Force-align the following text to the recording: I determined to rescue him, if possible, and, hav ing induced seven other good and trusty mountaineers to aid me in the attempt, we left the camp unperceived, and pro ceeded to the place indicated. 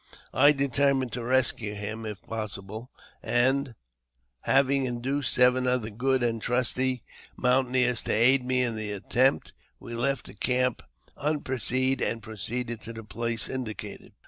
I 0.33 0.51
determined 0.51 1.11
to 1.11 1.23
rescue 1.23 1.75
him, 1.75 2.07
if 2.07 2.23
possible, 2.23 2.89
and, 3.21 3.75
hav 4.39 4.71
ing 4.71 4.85
induced 4.85 5.31
seven 5.31 5.67
other 5.67 5.91
good 5.91 6.23
and 6.23 6.41
trusty 6.41 7.03
mountaineers 7.37 8.01
to 8.05 8.11
aid 8.11 8.43
me 8.43 8.63
in 8.63 8.75
the 8.75 8.91
attempt, 8.93 9.53
we 9.79 9.93
left 9.93 10.25
the 10.25 10.33
camp 10.33 10.81
unperceived, 11.17 12.01
and 12.01 12.23
pro 12.23 12.33
ceeded 12.33 12.81
to 12.81 12.93
the 12.93 13.03
place 13.03 13.47
indicated. 13.47 14.13